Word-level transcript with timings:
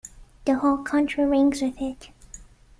The 0.45 0.55
whole 0.55 0.79
country 0.79 1.25
rings 1.25 1.61
with 1.61 1.79
it. 1.79 2.09